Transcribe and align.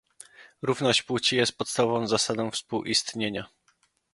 Równość 0.61 1.01
płci 1.03 1.35
jest 1.35 1.57
podstawową 1.57 2.07
zasadą 2.07 2.51
współistnienia 2.51 3.49